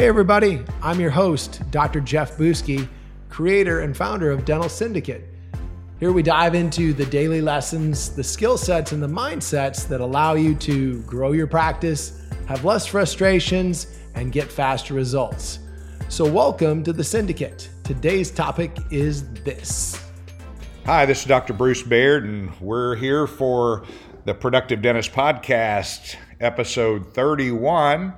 Hey, 0.00 0.08
everybody, 0.08 0.64
I'm 0.82 0.98
your 0.98 1.10
host, 1.10 1.60
Dr. 1.70 2.00
Jeff 2.00 2.38
Buske, 2.38 2.88
creator 3.28 3.80
and 3.80 3.94
founder 3.94 4.30
of 4.30 4.46
Dental 4.46 4.70
Syndicate. 4.70 5.28
Here 5.98 6.10
we 6.10 6.22
dive 6.22 6.54
into 6.54 6.94
the 6.94 7.04
daily 7.04 7.42
lessons, 7.42 8.08
the 8.08 8.24
skill 8.24 8.56
sets, 8.56 8.92
and 8.92 9.02
the 9.02 9.06
mindsets 9.06 9.86
that 9.88 10.00
allow 10.00 10.32
you 10.32 10.54
to 10.54 11.02
grow 11.02 11.32
your 11.32 11.46
practice, 11.46 12.22
have 12.48 12.64
less 12.64 12.86
frustrations, 12.86 13.88
and 14.14 14.32
get 14.32 14.50
faster 14.50 14.94
results. 14.94 15.58
So, 16.08 16.24
welcome 16.24 16.82
to 16.84 16.94
the 16.94 17.04
Syndicate. 17.04 17.68
Today's 17.84 18.30
topic 18.30 18.78
is 18.90 19.30
this. 19.42 20.02
Hi, 20.86 21.04
this 21.04 21.20
is 21.20 21.26
Dr. 21.26 21.52
Bruce 21.52 21.82
Baird, 21.82 22.24
and 22.24 22.58
we're 22.58 22.96
here 22.96 23.26
for 23.26 23.84
the 24.24 24.32
Productive 24.32 24.80
Dentist 24.80 25.12
Podcast, 25.12 26.16
episode 26.40 27.12
31. 27.12 28.14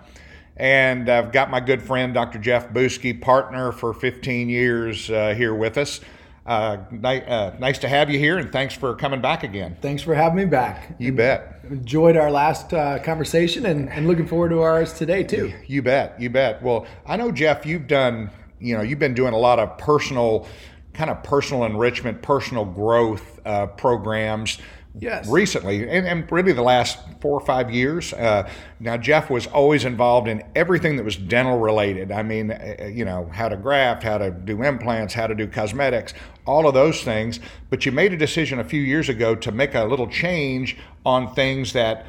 And 0.56 1.08
I've 1.08 1.32
got 1.32 1.50
my 1.50 1.60
good 1.60 1.82
friend, 1.82 2.12
Dr. 2.12 2.38
Jeff 2.38 2.68
Buske, 2.68 3.20
partner 3.20 3.72
for 3.72 3.94
15 3.94 4.48
years, 4.48 5.10
uh, 5.10 5.34
here 5.34 5.54
with 5.54 5.78
us. 5.78 6.00
Uh, 6.44 6.78
ni- 6.90 7.22
uh, 7.22 7.52
nice 7.58 7.78
to 7.78 7.88
have 7.88 8.10
you 8.10 8.18
here, 8.18 8.36
and 8.36 8.50
thanks 8.50 8.74
for 8.74 8.94
coming 8.96 9.20
back 9.20 9.44
again. 9.44 9.76
Thanks 9.80 10.02
for 10.02 10.14
having 10.14 10.36
me 10.36 10.44
back. 10.44 10.94
You 10.98 11.12
bet. 11.12 11.60
Enjoyed 11.70 12.16
our 12.16 12.30
last 12.30 12.74
uh, 12.74 12.98
conversation 12.98 13.64
and, 13.66 13.88
and 13.88 14.08
looking 14.08 14.26
forward 14.26 14.48
to 14.50 14.60
ours 14.60 14.92
today, 14.92 15.22
too. 15.22 15.52
You 15.66 15.82
bet. 15.82 16.20
You 16.20 16.30
bet. 16.30 16.60
Well, 16.62 16.86
I 17.06 17.16
know, 17.16 17.30
Jeff, 17.30 17.64
you've 17.64 17.86
done, 17.86 18.30
you 18.58 18.76
know, 18.76 18.82
you've 18.82 18.98
been 18.98 19.14
doing 19.14 19.34
a 19.34 19.38
lot 19.38 19.60
of 19.60 19.78
personal, 19.78 20.46
kind 20.94 21.10
of 21.10 21.22
personal 21.22 21.64
enrichment, 21.64 22.22
personal 22.22 22.64
growth 22.64 23.40
uh, 23.46 23.68
programs. 23.68 24.58
Yes. 24.98 25.26
Recently, 25.26 25.88
and, 25.88 26.06
and 26.06 26.30
really 26.30 26.52
the 26.52 26.62
last 26.62 26.98
four 27.20 27.32
or 27.32 27.44
five 27.44 27.70
years. 27.70 28.12
Uh, 28.12 28.48
now, 28.78 28.98
Jeff 28.98 29.30
was 29.30 29.46
always 29.46 29.86
involved 29.86 30.28
in 30.28 30.42
everything 30.54 30.96
that 30.96 31.04
was 31.04 31.16
dental 31.16 31.58
related. 31.58 32.12
I 32.12 32.22
mean, 32.22 32.50
uh, 32.50 32.90
you 32.92 33.06
know, 33.06 33.30
how 33.32 33.48
to 33.48 33.56
graft, 33.56 34.02
how 34.02 34.18
to 34.18 34.30
do 34.30 34.62
implants, 34.62 35.14
how 35.14 35.26
to 35.26 35.34
do 35.34 35.46
cosmetics, 35.46 36.12
all 36.46 36.68
of 36.68 36.74
those 36.74 37.02
things. 37.02 37.40
But 37.70 37.86
you 37.86 37.92
made 37.92 38.12
a 38.12 38.18
decision 38.18 38.58
a 38.58 38.64
few 38.64 38.82
years 38.82 39.08
ago 39.08 39.34
to 39.36 39.50
make 39.50 39.74
a 39.74 39.84
little 39.84 40.08
change 40.08 40.76
on 41.06 41.34
things 41.34 41.72
that 41.72 42.04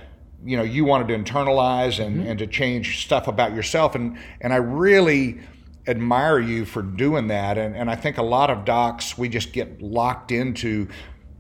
you 0.46 0.58
know 0.58 0.64
you 0.64 0.84
wanted 0.84 1.08
to 1.08 1.18
internalize 1.18 2.04
and, 2.04 2.28
and 2.28 2.38
to 2.40 2.48
change 2.48 3.04
stuff 3.06 3.28
about 3.28 3.54
yourself 3.54 3.96
and 3.96 4.18
and 4.42 4.54
I 4.54 4.58
really 4.58 5.40
admire 5.88 6.40
you 6.40 6.66
for 6.66 6.82
doing 6.82 7.28
that 7.28 7.58
and, 7.58 7.76
and 7.76 7.90
I 7.90 7.96
think 7.96 8.18
a 8.18 8.24
lot 8.24 8.50
of 8.50 8.66
docs 8.66 9.18
we 9.18 9.30
just 9.30 9.54
get 9.54 9.82
locked 9.82 10.32
into 10.32 10.88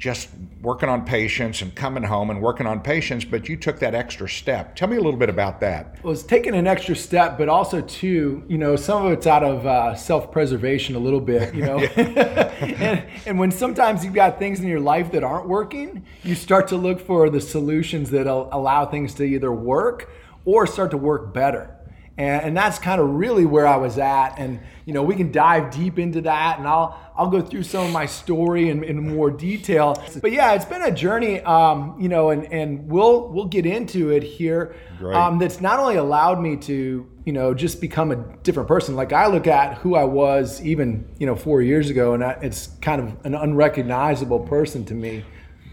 just 0.03 0.27
working 0.61 0.89
on 0.89 1.05
patients 1.05 1.61
and 1.61 1.73
coming 1.73 2.03
home 2.03 2.29
and 2.29 2.41
working 2.41 2.67
on 2.67 2.81
patients 2.81 3.23
but 3.23 3.47
you 3.47 3.55
took 3.55 3.79
that 3.79 3.95
extra 3.95 4.27
step 4.27 4.75
tell 4.75 4.89
me 4.89 4.97
a 4.97 5.01
little 5.01 5.19
bit 5.19 5.29
about 5.29 5.61
that 5.61 5.93
Well, 6.03 6.11
it's 6.11 6.23
taking 6.23 6.53
an 6.53 6.67
extra 6.67 6.97
step, 6.97 7.37
but 7.37 7.47
also 7.47 7.79
too, 7.79 8.43
you 8.49 8.57
know, 8.57 8.75
some 8.75 9.05
of 9.05 9.13
it's 9.13 9.25
out 9.25 9.41
of 9.41 9.65
uh, 9.65 9.95
self-preservation 9.95 10.95
a 10.95 10.99
little 10.99 11.21
bit, 11.21 11.55
you 11.55 11.63
know. 11.63 11.79
and, 11.95 13.05
and 13.25 13.39
when 13.39 13.51
sometimes 13.51 14.03
you've 14.03 14.13
got 14.13 14.37
things 14.37 14.59
in 14.59 14.67
your 14.67 14.81
life 14.81 15.11
that 15.13 15.23
aren't 15.23 15.47
working, 15.47 16.05
you 16.23 16.35
start 16.35 16.67
to 16.67 16.75
look 16.75 16.99
for 16.99 17.29
the 17.29 17.39
solutions 17.39 18.09
that 18.09 18.27
allow 18.27 18.85
things 18.85 19.13
to 19.13 19.23
either 19.23 19.53
work 19.53 20.09
or 20.43 20.67
start 20.67 20.91
to 20.91 20.97
work 20.97 21.33
better. 21.33 21.72
And, 22.15 22.43
and 22.45 22.57
that's 22.57 22.77
kind 22.77 23.01
of 23.01 23.09
really 23.09 23.45
where 23.45 23.65
I 23.65 23.77
was 23.77 23.97
at. 23.97 24.35
And 24.37 24.59
you 24.85 24.93
know, 24.93 25.01
we 25.01 25.15
can 25.15 25.31
dive 25.31 25.71
deep 25.73 25.97
into 25.97 26.21
that, 26.21 26.59
and 26.59 26.67
I'll 26.67 26.99
I'll 27.15 27.29
go 27.29 27.41
through 27.41 27.63
some 27.63 27.85
of 27.87 27.91
my 27.91 28.05
story 28.05 28.69
in, 28.69 28.83
in 28.83 29.15
more 29.15 29.31
detail. 29.31 29.95
But 30.21 30.31
yeah, 30.31 30.53
it's 30.53 30.65
been 30.65 30.81
a 30.83 30.91
journey, 30.91 31.41
um, 31.41 31.95
you 31.99 32.09
know, 32.09 32.29
and 32.29 32.51
and 32.53 32.87
we'll 32.91 33.29
we'll 33.29 33.45
get 33.45 33.65
into 33.65 34.09
it 34.11 34.21
here. 34.23 34.75
Um, 35.15 35.39
that's 35.39 35.59
not 35.61 35.79
only 35.79 35.95
allowed 35.95 36.39
me 36.41 36.55
to 36.57 37.09
you 37.25 37.33
know 37.33 37.53
just 37.53 37.81
become 37.81 38.11
a 38.11 38.17
different 38.43 38.67
person. 38.67 38.95
Like 38.95 39.11
I 39.13 39.25
look 39.27 39.47
at 39.47 39.77
who 39.79 39.95
I 39.95 40.03
was 40.03 40.61
even 40.61 41.07
you 41.17 41.25
know 41.25 41.35
four 41.35 41.61
years 41.63 41.89
ago, 41.89 42.13
and 42.13 42.23
I, 42.23 42.31
it's 42.41 42.67
kind 42.81 43.01
of 43.01 43.25
an 43.25 43.33
unrecognizable 43.33 44.41
person 44.41 44.85
to 44.85 44.93
me. 44.93 45.23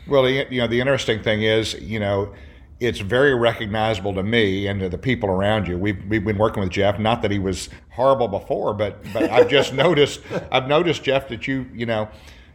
Well, 0.09 0.22
the- 0.22 0.47
you 0.50 0.60
know, 0.62 0.66
the 0.66 0.81
interesting 0.81 1.22
thing 1.22 1.42
is, 1.42 1.75
you 1.75 2.00
know, 2.00 2.32
it's 2.80 3.00
very 3.00 3.34
recognizable 3.34 4.14
to 4.14 4.22
me 4.22 4.66
and 4.66 4.80
to 4.80 4.88
the 4.88 4.98
people 4.98 5.28
around 5.28 5.68
you. 5.68 5.78
We've, 5.78 6.02
we've 6.06 6.24
been 6.24 6.38
working 6.38 6.62
with 6.62 6.72
Jeff. 6.72 6.98
Not 6.98 7.20
that 7.22 7.30
he 7.30 7.38
was 7.38 7.68
horrible 7.91 8.26
before, 8.26 8.72
but 8.72 9.00
but 9.12 9.30
I've 9.30 9.48
just 9.48 9.74
noticed 9.84 10.20
I've 10.50 10.66
noticed 10.66 11.02
Jeff 11.02 11.28
that 11.28 11.46
you 11.46 11.66
you 11.74 11.84
know 11.86 12.08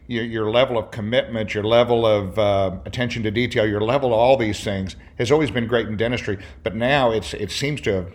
your, 0.08 0.24
your 0.24 0.50
level 0.50 0.78
of 0.78 0.90
commitment, 0.90 1.54
your 1.54 1.64
level 1.64 2.04
of 2.04 2.38
uh, 2.38 2.76
attention 2.84 3.22
to 3.22 3.30
detail, 3.30 3.66
your 3.66 3.80
level 3.80 4.12
of 4.12 4.18
all 4.18 4.36
these 4.36 4.62
things 4.62 4.96
has 5.18 5.32
always 5.32 5.50
been 5.50 5.66
great 5.66 5.86
in 5.88 5.96
dentistry. 5.96 6.38
But 6.62 6.74
now 6.74 7.12
it's 7.12 7.32
it 7.32 7.50
seems 7.50 7.80
to 7.82 7.92
have 7.92 8.12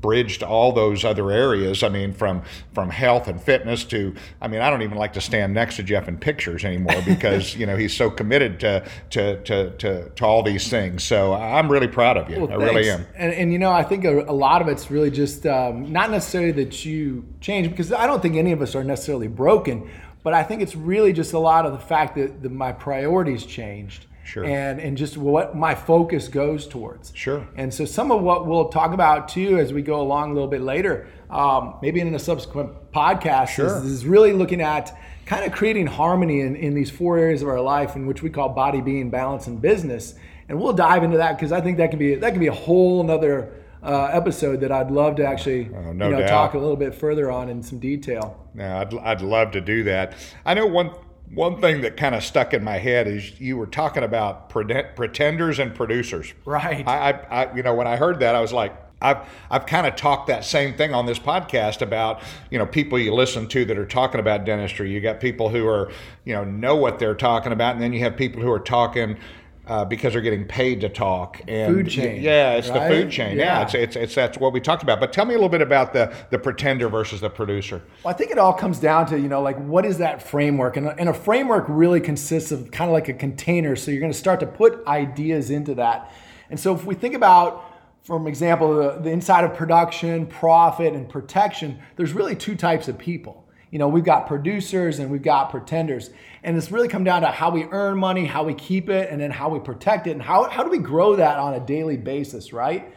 bridged 0.00 0.42
all 0.42 0.72
those 0.72 1.04
other 1.04 1.30
areas. 1.30 1.82
I 1.82 1.88
mean, 1.88 2.12
from 2.12 2.42
from 2.72 2.90
health 2.90 3.28
and 3.28 3.40
fitness 3.40 3.84
to, 3.84 4.14
I 4.40 4.48
mean, 4.48 4.60
I 4.60 4.70
don't 4.70 4.82
even 4.82 4.98
like 4.98 5.12
to 5.14 5.20
stand 5.20 5.54
next 5.54 5.76
to 5.76 5.82
Jeff 5.82 6.08
in 6.08 6.18
pictures 6.18 6.64
anymore 6.64 7.02
because 7.06 7.56
you 7.56 7.66
know 7.66 7.76
he's 7.76 7.96
so 7.96 8.10
committed 8.10 8.60
to 8.60 8.86
to 9.10 9.42
to 9.42 9.70
to, 9.78 10.10
to 10.10 10.24
all 10.24 10.42
these 10.42 10.68
things. 10.68 11.04
So 11.04 11.34
I'm 11.34 11.70
really 11.70 11.88
proud 11.88 12.16
of 12.16 12.30
you. 12.30 12.40
Well, 12.40 12.52
I 12.52 12.56
really 12.56 12.90
am. 12.90 13.06
And, 13.16 13.32
and 13.32 13.52
you 13.52 13.58
know, 13.58 13.72
I 13.72 13.82
think 13.82 14.04
a, 14.04 14.20
a 14.20 14.32
lot 14.32 14.62
of 14.62 14.68
it's 14.68 14.90
really 14.90 15.10
just 15.10 15.46
um, 15.46 15.92
not 15.92 16.10
necessarily 16.10 16.52
that 16.52 16.84
you 16.84 17.24
change, 17.40 17.68
because 17.70 17.92
I 17.92 18.06
don't 18.06 18.20
think 18.20 18.36
any 18.36 18.52
of 18.52 18.62
us 18.62 18.74
are 18.74 18.84
necessarily 18.84 19.28
broken, 19.28 19.90
but 20.22 20.34
I 20.34 20.42
think 20.42 20.62
it's 20.62 20.76
really 20.76 21.12
just 21.12 21.32
a 21.32 21.38
lot 21.38 21.66
of 21.66 21.72
the 21.72 21.78
fact 21.78 22.16
that 22.16 22.42
the, 22.42 22.48
my 22.48 22.72
priorities 22.72 23.44
changed. 23.44 24.06
Sure. 24.24 24.44
And, 24.44 24.78
and 24.80 24.96
just 24.96 25.16
what 25.16 25.56
my 25.56 25.74
focus 25.74 26.28
goes 26.28 26.66
towards. 26.66 27.12
Sure. 27.16 27.46
And 27.56 27.72
so 27.74 27.84
some 27.84 28.12
of 28.12 28.20
what 28.22 28.46
we'll 28.46 28.68
talk 28.68 28.92
about 28.92 29.28
too 29.28 29.58
as 29.58 29.72
we 29.72 29.82
go 29.82 30.00
along 30.00 30.30
a 30.30 30.34
little 30.34 30.48
bit 30.48 30.60
later, 30.60 31.08
um, 31.30 31.76
maybe 31.82 32.00
in 32.00 32.14
a 32.14 32.18
subsequent 32.18 32.92
podcast, 32.92 33.48
Sure. 33.48 33.76
is, 33.78 33.84
is 33.84 34.06
really 34.06 34.32
looking 34.32 34.60
at 34.60 34.96
kind 35.26 35.44
of 35.44 35.52
creating 35.52 35.86
harmony 35.86 36.40
in, 36.42 36.54
in 36.56 36.74
these 36.74 36.90
four 36.90 37.18
areas 37.18 37.42
of 37.42 37.48
our 37.48 37.60
life, 37.60 37.96
in 37.96 38.06
which 38.06 38.22
we 38.22 38.30
call 38.30 38.48
body, 38.50 38.80
being, 38.80 39.10
balance, 39.10 39.46
and 39.46 39.60
business. 39.60 40.14
And 40.48 40.60
we'll 40.60 40.72
dive 40.72 41.02
into 41.02 41.16
that 41.18 41.36
because 41.36 41.52
I 41.52 41.60
think 41.60 41.78
that 41.78 41.90
can 41.90 41.98
be 41.98 42.16
that 42.16 42.30
can 42.32 42.40
be 42.40 42.48
a 42.48 42.52
whole 42.52 43.00
another 43.00 43.52
uh, 43.82 44.10
episode 44.12 44.60
that 44.60 44.70
I'd 44.72 44.90
love 44.90 45.16
to 45.16 45.24
actually 45.24 45.70
Oh, 45.74 45.92
no 45.92 46.06
you 46.06 46.12
know, 46.12 46.20
doubt. 46.20 46.28
talk 46.28 46.54
a 46.54 46.58
little 46.58 46.76
bit 46.76 46.94
further 46.94 47.30
on 47.30 47.48
in 47.48 47.62
some 47.62 47.78
detail. 47.78 48.48
No, 48.54 48.76
I'd, 48.78 48.92
I'd 48.98 49.22
love 49.22 49.52
to 49.52 49.60
do 49.60 49.84
that. 49.84 50.14
I 50.44 50.54
know 50.54 50.66
one 50.66 50.90
one 51.32 51.60
thing 51.60 51.82
that 51.82 51.96
kind 51.96 52.14
of 52.14 52.24
stuck 52.24 52.52
in 52.52 52.64
my 52.64 52.78
head 52.78 53.06
is 53.06 53.40
you 53.40 53.56
were 53.56 53.66
talking 53.66 54.02
about 54.02 54.48
pretenders 54.50 55.58
and 55.58 55.74
producers. 55.74 56.32
Right. 56.44 56.86
I, 56.86 57.10
I, 57.10 57.44
I, 57.44 57.56
you 57.56 57.62
know, 57.62 57.74
when 57.74 57.86
I 57.86 57.96
heard 57.96 58.20
that, 58.20 58.34
I 58.34 58.40
was 58.40 58.52
like, 58.52 58.76
I've, 59.02 59.18
I've 59.50 59.64
kind 59.64 59.86
of 59.86 59.96
talked 59.96 60.26
that 60.26 60.44
same 60.44 60.74
thing 60.76 60.92
on 60.92 61.06
this 61.06 61.18
podcast 61.18 61.80
about, 61.80 62.22
you 62.50 62.58
know, 62.58 62.66
people 62.66 62.98
you 62.98 63.14
listen 63.14 63.46
to 63.48 63.64
that 63.64 63.78
are 63.78 63.86
talking 63.86 64.20
about 64.20 64.44
dentistry. 64.44 64.90
You 64.90 65.00
got 65.00 65.20
people 65.20 65.48
who 65.48 65.66
are, 65.66 65.90
you 66.24 66.34
know, 66.34 66.44
know 66.44 66.76
what 66.76 66.98
they're 66.98 67.14
talking 67.14 67.52
about, 67.52 67.74
and 67.74 67.82
then 67.82 67.92
you 67.92 68.00
have 68.00 68.16
people 68.16 68.42
who 68.42 68.50
are 68.50 68.60
talking. 68.60 69.16
Uh, 69.70 69.84
because 69.84 70.12
they're 70.12 70.20
getting 70.20 70.44
paid 70.44 70.80
to 70.80 70.88
talk 70.88 71.40
and 71.46 71.72
Food 71.72 71.88
chain, 71.88 72.20
yeah, 72.20 72.54
it's 72.54 72.68
the 72.68 72.80
food 72.88 73.08
chain. 73.08 73.38
Yeah, 73.38 73.44
Yeah. 73.44 73.62
it's, 73.62 73.74
it's 73.74 73.94
it's 73.94 74.14
that's 74.16 74.36
what 74.36 74.52
we 74.52 74.58
talked 74.60 74.82
about. 74.82 74.98
But 74.98 75.12
tell 75.12 75.24
me 75.24 75.34
a 75.34 75.36
little 75.36 75.48
bit 75.48 75.62
about 75.62 75.92
the 75.92 76.12
the 76.30 76.40
pretender 76.40 76.88
versus 76.88 77.20
the 77.20 77.30
producer. 77.30 77.80
Well, 78.02 78.12
I 78.12 78.16
think 78.16 78.32
it 78.32 78.38
all 78.38 78.52
comes 78.52 78.80
down 78.80 79.06
to, 79.06 79.16
you 79.16 79.28
know, 79.28 79.40
like 79.40 79.56
what 79.58 79.86
is 79.86 79.98
that 79.98 80.24
framework? 80.24 80.76
And 80.76 80.88
a, 80.88 80.96
and 80.98 81.08
a 81.08 81.14
framework 81.14 81.66
really 81.68 82.00
consists 82.00 82.50
of 82.50 82.72
kind 82.72 82.90
of 82.90 82.92
like 82.92 83.08
a 83.08 83.12
container. 83.14 83.76
So 83.76 83.92
you're 83.92 84.00
going 84.00 84.12
to 84.12 84.18
start 84.18 84.40
to 84.40 84.46
put 84.46 84.84
ideas 84.88 85.50
into 85.50 85.76
that. 85.76 86.12
And 86.50 86.58
so 86.58 86.74
if 86.74 86.84
we 86.84 86.96
think 86.96 87.14
about, 87.14 87.64
for 88.02 88.26
example, 88.26 88.74
the, 88.74 88.98
the 89.00 89.10
inside 89.10 89.44
of 89.44 89.54
production, 89.54 90.26
profit, 90.26 90.94
and 90.94 91.08
protection, 91.08 91.78
there's 91.94 92.12
really 92.12 92.34
two 92.34 92.56
types 92.56 92.88
of 92.88 92.98
people. 92.98 93.46
You 93.70 93.78
know, 93.78 93.88
we've 93.88 94.04
got 94.04 94.26
producers 94.26 94.98
and 94.98 95.10
we've 95.10 95.22
got 95.22 95.50
pretenders. 95.50 96.10
And 96.42 96.56
it's 96.56 96.72
really 96.72 96.88
come 96.88 97.04
down 97.04 97.22
to 97.22 97.28
how 97.28 97.50
we 97.50 97.64
earn 97.64 97.98
money, 97.98 98.24
how 98.24 98.42
we 98.42 98.54
keep 98.54 98.88
it, 98.88 99.10
and 99.10 99.20
then 99.20 99.30
how 99.30 99.48
we 99.48 99.60
protect 99.60 100.06
it, 100.06 100.12
and 100.12 100.22
how, 100.22 100.48
how 100.48 100.64
do 100.64 100.70
we 100.70 100.78
grow 100.78 101.16
that 101.16 101.38
on 101.38 101.54
a 101.54 101.60
daily 101.60 101.96
basis, 101.96 102.52
right? 102.52 102.92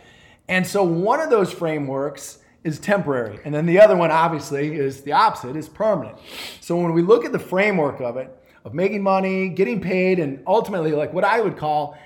And 0.48 0.66
so 0.66 0.84
one 0.84 1.20
of 1.20 1.30
those 1.30 1.52
frameworks 1.52 2.40
is 2.64 2.80
temporary. 2.80 3.40
And 3.46 3.54
then 3.54 3.66
the 3.66 3.80
other 3.80 3.96
one, 3.96 4.12
obviously, 4.12 4.76
is 4.76 5.02
the 5.02 5.12
opposite, 5.12 5.56
is 5.56 5.70
permanent. 5.70 6.18
So 6.62 6.78
when 6.78 6.94
we 6.94 7.02
look 7.02 7.26
at 7.26 7.32
the 7.32 7.40
framework 7.40 8.02
of 8.02 8.18
it, 8.18 8.36
of 8.66 8.74
making 8.74 9.04
money, 9.04 9.50
getting 9.50 9.82
paid, 9.82 10.20
and 10.20 10.42
ultimately, 10.48 10.94
like 10.94 11.14
what 11.14 11.24
I 11.26 11.42
would 11.42 11.58
call 11.58 11.98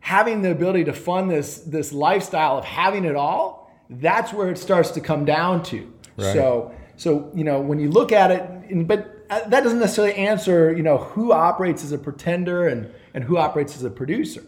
having 0.00 0.42
the 0.42 0.50
ability 0.50 0.84
to 0.84 0.92
fund 0.92 1.30
this, 1.30 1.58
this 1.58 1.92
lifestyle 1.92 2.58
of 2.58 2.64
having 2.64 3.04
it 3.04 3.16
all, 3.16 3.70
that's 3.88 4.32
where 4.32 4.50
it 4.50 4.58
starts 4.58 4.90
to 4.90 5.00
come 5.00 5.24
down 5.24 5.62
to. 5.62 5.92
Right. 6.16 6.32
So, 6.32 6.74
so 7.02 7.30
you 7.34 7.42
know, 7.42 7.60
when 7.60 7.80
you 7.80 7.90
look 7.90 8.12
at 8.12 8.30
it, 8.30 8.86
but 8.86 9.26
uh, 9.28 9.40
that 9.48 9.64
doesn't 9.64 9.80
necessarily 9.80 10.14
answer, 10.14 10.72
you 10.72 10.84
know, 10.84 10.98
who 10.98 11.32
operates 11.32 11.82
as 11.82 11.90
a 11.90 11.98
pretender 11.98 12.68
and, 12.68 12.92
and 13.12 13.24
who 13.24 13.38
operates 13.38 13.74
as 13.74 13.82
a 13.82 13.90
producer. 13.90 14.44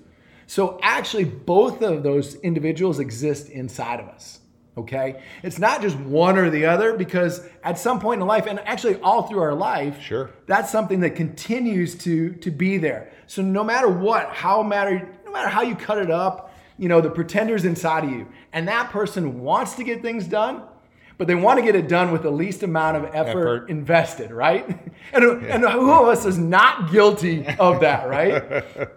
So 0.46 0.78
actually, 0.82 1.24
both 1.24 1.82
of 1.82 2.04
those 2.04 2.36
individuals 2.36 3.00
exist 3.00 3.48
inside 3.48 3.98
of 3.98 4.06
us. 4.06 4.38
Okay, 4.76 5.22
it's 5.42 5.58
not 5.58 5.82
just 5.82 5.96
one 5.98 6.36
or 6.36 6.50
the 6.50 6.66
other 6.66 6.96
because 6.96 7.46
at 7.62 7.78
some 7.78 7.98
point 8.00 8.20
in 8.20 8.26
life, 8.26 8.46
and 8.46 8.60
actually 8.60 9.00
all 9.00 9.22
through 9.22 9.40
our 9.40 9.54
life, 9.54 10.00
Sure. 10.00 10.30
that's 10.46 10.70
something 10.70 11.00
that 11.00 11.14
continues 11.16 11.94
to 11.96 12.34
to 12.34 12.50
be 12.50 12.78
there. 12.78 13.10
So 13.26 13.42
no 13.42 13.64
matter 13.64 13.88
what, 13.88 14.30
how 14.30 14.62
matter, 14.62 15.08
no 15.24 15.32
matter 15.32 15.48
how 15.48 15.62
you 15.62 15.74
cut 15.76 15.98
it 15.98 16.10
up, 16.10 16.52
you 16.76 16.88
know 16.88 17.00
the 17.00 17.10
pretender's 17.10 17.64
inside 17.64 18.04
of 18.04 18.10
you, 18.10 18.26
and 18.52 18.66
that 18.68 18.90
person 18.90 19.42
wants 19.42 19.74
to 19.74 19.84
get 19.84 20.02
things 20.02 20.26
done, 20.26 20.62
but 21.16 21.26
they 21.26 21.34
want 21.34 21.58
to 21.58 21.64
get 21.64 21.74
it 21.74 21.88
done 21.88 22.10
with 22.12 22.22
the 22.22 22.30
least 22.30 22.62
amount 22.62 22.96
of 22.96 23.04
effort, 23.14 23.64
Effort. 23.64 23.70
invested, 23.70 24.30
right? 24.30 24.78
And, 25.12 25.24
and 25.46 25.64
who 25.64 25.92
of 25.92 26.08
us 26.08 26.24
is 26.24 26.38
not 26.38 26.90
guilty 26.90 27.46
of 27.58 27.80
that, 27.80 28.08
right? 28.08 28.42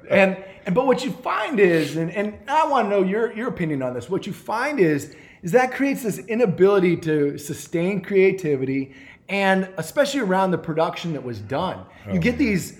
and 0.09 0.43
and 0.65 0.73
but 0.73 0.87
what 0.87 1.03
you 1.03 1.11
find 1.11 1.59
is, 1.59 1.95
and, 1.95 2.09
and 2.11 2.37
I 2.47 2.67
want 2.67 2.85
to 2.85 2.89
know 2.89 3.03
your 3.03 3.33
your 3.33 3.49
opinion 3.49 3.81
on 3.83 3.93
this. 3.93 4.09
What 4.09 4.25
you 4.25 4.33
find 4.33 4.79
is 4.79 5.15
is 5.43 5.51
that 5.51 5.73
creates 5.73 6.03
this 6.03 6.17
inability 6.19 6.97
to 6.97 7.37
sustain 7.37 8.01
creativity, 8.01 8.93
and 9.29 9.69
especially 9.77 10.21
around 10.21 10.51
the 10.51 10.57
production 10.57 11.13
that 11.13 11.23
was 11.23 11.39
done, 11.39 11.85
you 12.07 12.13
oh, 12.13 12.19
get 12.19 12.37
these 12.37 12.79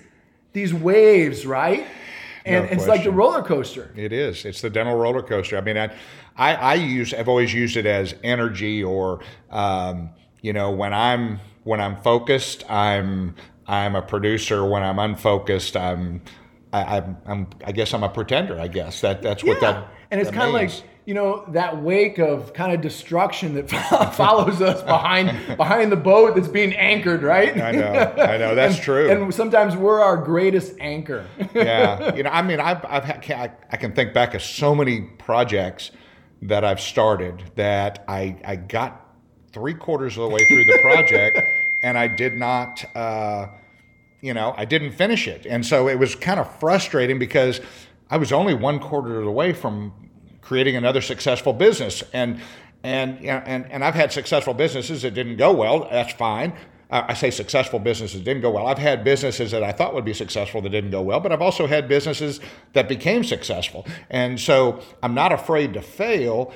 these 0.52 0.74
waves, 0.74 1.46
right? 1.46 1.86
And 2.48 2.66
No 2.66 2.72
it's 2.72 2.86
like 2.86 3.04
the 3.04 3.10
roller 3.10 3.42
coaster. 3.42 3.92
It 3.96 4.12
is. 4.12 4.44
It's 4.44 4.60
the 4.60 4.70
dental 4.70 4.96
roller 4.96 5.22
coaster. 5.22 5.56
I 5.56 5.60
mean, 5.60 5.76
I, 5.76 5.90
I, 6.36 6.54
I 6.54 6.74
use. 6.74 7.12
I've 7.12 7.28
always 7.28 7.52
used 7.52 7.76
it 7.76 7.86
as 7.86 8.14
energy, 8.22 8.82
or 8.82 9.20
um, 9.50 10.10
you 10.40 10.52
know, 10.52 10.70
when 10.70 10.94
I'm 10.94 11.40
when 11.64 11.80
I'm 11.80 11.96
focused, 11.96 12.68
I'm 12.70 13.34
I'm 13.66 13.96
a 13.96 14.02
producer. 14.02 14.64
When 14.64 14.82
I'm 14.82 14.98
unfocused, 14.98 15.76
I'm 15.76 16.22
I, 16.72 16.98
I'm, 16.98 17.16
I'm 17.26 17.46
I 17.64 17.72
guess 17.72 17.92
I'm 17.94 18.02
a 18.02 18.08
pretender. 18.08 18.58
I 18.60 18.68
guess 18.68 19.00
that 19.00 19.22
that's 19.22 19.44
what 19.44 19.60
that. 19.60 19.88
and 20.10 20.20
it's 20.20 20.30
that 20.30 20.36
kind 20.36 20.48
of 20.48 20.54
like 20.54 20.70
you 21.08 21.14
know 21.14 21.42
that 21.48 21.82
wake 21.82 22.18
of 22.18 22.52
kind 22.52 22.70
of 22.70 22.82
destruction 22.82 23.54
that 23.54 23.70
follows 24.14 24.60
us 24.60 24.82
behind 24.82 25.56
behind 25.56 25.90
the 25.90 25.96
boat 25.96 26.36
that's 26.36 26.48
being 26.48 26.74
anchored, 26.74 27.22
right? 27.22 27.58
I 27.58 27.72
know. 27.72 28.14
I 28.18 28.36
know. 28.36 28.54
That's 28.54 28.74
and, 28.74 28.84
true. 28.84 29.10
And 29.10 29.32
sometimes 29.32 29.74
we're 29.74 30.02
our 30.02 30.18
greatest 30.18 30.74
anchor. 30.80 31.26
yeah, 31.54 32.14
you 32.14 32.24
know, 32.24 32.28
I 32.28 32.42
mean, 32.42 32.60
I've, 32.60 32.84
I've 32.84 33.04
had, 33.04 33.56
I, 33.72 33.78
can 33.78 33.92
think 33.92 34.12
back 34.12 34.34
of 34.34 34.42
so 34.42 34.74
many 34.74 35.00
projects 35.00 35.92
that 36.42 36.62
I've 36.62 36.78
started 36.78 37.42
that 37.54 38.04
I, 38.06 38.36
I 38.44 38.56
got 38.56 39.14
three 39.50 39.72
quarters 39.72 40.18
of 40.18 40.24
the 40.24 40.28
way 40.28 40.46
through 40.46 40.66
the 40.66 40.78
project 40.82 41.40
and 41.82 41.96
I 41.96 42.08
did 42.08 42.34
not, 42.34 42.84
uh, 42.94 43.46
you 44.20 44.34
know, 44.34 44.52
I 44.58 44.66
didn't 44.66 44.92
finish 44.92 45.26
it. 45.26 45.46
And 45.46 45.64
so 45.64 45.88
it 45.88 45.98
was 45.98 46.14
kind 46.14 46.38
of 46.38 46.60
frustrating 46.60 47.18
because 47.18 47.62
I 48.10 48.18
was 48.18 48.30
only 48.30 48.52
one 48.52 48.78
quarter 48.78 49.18
of 49.18 49.24
the 49.24 49.32
way 49.32 49.54
from 49.54 49.94
creating 50.48 50.76
another 50.76 51.02
successful 51.02 51.52
business. 51.52 52.02
And, 52.14 52.40
and, 52.82 53.20
you 53.20 53.26
know, 53.26 53.42
and, 53.44 53.70
and 53.70 53.84
I've 53.84 53.94
had 53.94 54.12
successful 54.12 54.54
businesses 54.54 55.02
that 55.02 55.12
didn't 55.12 55.36
go 55.36 55.52
well. 55.52 55.86
That's 55.90 56.14
fine. 56.14 56.54
I 56.90 57.12
say 57.12 57.30
successful 57.30 57.78
businesses 57.78 58.22
didn't 58.22 58.40
go 58.40 58.50
well. 58.50 58.66
I've 58.66 58.78
had 58.78 59.04
businesses 59.04 59.50
that 59.50 59.62
I 59.62 59.72
thought 59.72 59.92
would 59.92 60.06
be 60.06 60.14
successful 60.14 60.62
that 60.62 60.70
didn't 60.70 60.90
go 60.90 61.02
well, 61.02 61.20
but 61.20 61.32
I've 61.32 61.42
also 61.42 61.66
had 61.66 61.86
businesses 61.86 62.40
that 62.72 62.88
became 62.88 63.24
successful. 63.24 63.86
And 64.08 64.40
so 64.40 64.80
I'm 65.02 65.12
not 65.12 65.30
afraid 65.30 65.74
to 65.74 65.82
fail, 65.82 66.54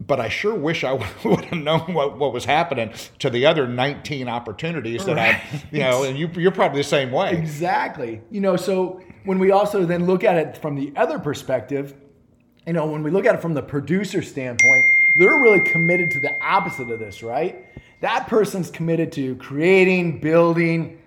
but 0.00 0.18
I 0.18 0.30
sure 0.30 0.54
wish 0.54 0.82
I 0.82 0.92
would 1.24 1.44
have 1.44 1.58
known 1.58 1.92
what, 1.92 2.16
what 2.16 2.32
was 2.32 2.46
happening 2.46 2.94
to 3.18 3.28
the 3.28 3.44
other 3.44 3.68
19 3.68 4.26
opportunities 4.26 5.04
that 5.04 5.18
I, 5.18 5.42
you 5.70 5.80
know, 5.80 6.04
and 6.04 6.16
you, 6.16 6.30
you're 6.34 6.50
probably 6.50 6.80
the 6.80 6.88
same 6.88 7.12
way. 7.12 7.36
Exactly. 7.36 8.22
You 8.30 8.40
know, 8.40 8.56
so 8.56 9.02
when 9.26 9.38
we 9.38 9.50
also 9.50 9.84
then 9.84 10.06
look 10.06 10.24
at 10.24 10.38
it 10.38 10.56
from 10.56 10.76
the 10.76 10.94
other 10.96 11.18
perspective, 11.18 11.94
you 12.66 12.72
know, 12.72 12.86
when 12.86 13.02
we 13.02 13.10
look 13.10 13.26
at 13.26 13.34
it 13.34 13.42
from 13.42 13.54
the 13.54 13.62
producer 13.62 14.22
standpoint, 14.22 14.84
they're 15.16 15.38
really 15.38 15.60
committed 15.60 16.10
to 16.12 16.20
the 16.20 16.40
opposite 16.40 16.90
of 16.90 16.98
this, 16.98 17.22
right? 17.22 17.66
That 18.00 18.28
person's 18.28 18.70
committed 18.70 19.12
to 19.12 19.34
creating, 19.36 20.20
building, 20.20 21.00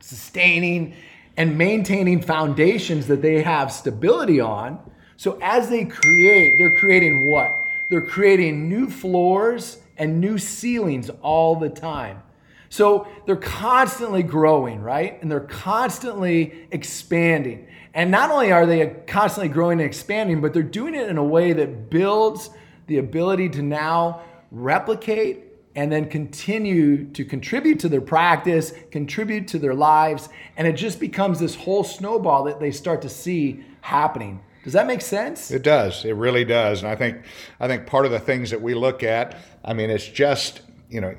sustaining, 0.00 0.94
and 1.36 1.56
maintaining 1.56 2.22
foundations 2.22 3.06
that 3.06 3.22
they 3.22 3.42
have 3.42 3.70
stability 3.72 4.40
on. 4.40 4.78
So 5.16 5.38
as 5.42 5.68
they 5.68 5.84
create, 5.84 6.58
they're 6.58 6.74
creating 6.74 7.30
what? 7.30 7.52
They're 7.88 8.04
creating 8.04 8.68
new 8.68 8.90
floors 8.90 9.78
and 9.96 10.20
new 10.20 10.38
ceilings 10.38 11.10
all 11.22 11.56
the 11.56 11.68
time. 11.68 12.22
So 12.68 13.06
they're 13.26 13.36
constantly 13.36 14.22
growing, 14.22 14.80
right? 14.80 15.20
And 15.22 15.30
they're 15.30 15.40
constantly 15.40 16.66
expanding. 16.70 17.68
And 17.94 18.10
not 18.10 18.30
only 18.30 18.52
are 18.52 18.66
they 18.66 18.86
constantly 19.06 19.48
growing 19.48 19.80
and 19.80 19.86
expanding, 19.86 20.40
but 20.40 20.52
they're 20.52 20.62
doing 20.62 20.94
it 20.94 21.08
in 21.08 21.16
a 21.16 21.24
way 21.24 21.52
that 21.52 21.90
builds 21.90 22.50
the 22.86 22.98
ability 22.98 23.48
to 23.50 23.62
now 23.62 24.22
replicate 24.50 25.44
and 25.74 25.92
then 25.92 26.08
continue 26.08 27.04
to 27.12 27.24
contribute 27.24 27.80
to 27.80 27.88
their 27.88 28.00
practice, 28.00 28.72
contribute 28.90 29.48
to 29.48 29.58
their 29.58 29.74
lives, 29.74 30.28
and 30.56 30.66
it 30.66 30.72
just 30.72 30.98
becomes 30.98 31.38
this 31.38 31.54
whole 31.54 31.84
snowball 31.84 32.44
that 32.44 32.60
they 32.60 32.70
start 32.70 33.02
to 33.02 33.10
see 33.10 33.62
happening. 33.82 34.40
Does 34.64 34.72
that 34.72 34.86
make 34.86 35.02
sense? 35.02 35.50
It 35.50 35.62
does. 35.62 36.04
It 36.04 36.14
really 36.16 36.44
does. 36.44 36.82
And 36.82 36.90
I 36.90 36.96
think 36.96 37.18
I 37.60 37.68
think 37.68 37.86
part 37.86 38.04
of 38.04 38.10
the 38.10 38.18
things 38.18 38.50
that 38.50 38.60
we 38.60 38.74
look 38.74 39.02
at, 39.02 39.38
I 39.64 39.74
mean, 39.74 39.90
it's 39.90 40.08
just 40.08 40.62
you 40.88 41.00
know, 41.00 41.14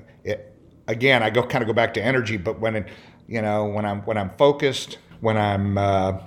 again, 0.88 1.24
I 1.24 1.30
go 1.30 1.44
kind 1.44 1.62
of 1.62 1.68
go 1.68 1.74
back 1.74 1.94
to 1.96 2.02
energy, 2.04 2.38
but 2.38 2.60
when 2.60 2.76
it, 2.76 2.88
you 3.28 3.42
know 3.42 3.66
when 3.66 3.86
I'm 3.86 4.02
when 4.02 4.18
I'm 4.18 4.30
focused, 4.38 4.98
when 5.20 5.38
I'm 5.38 5.78
uh, 5.78 6.20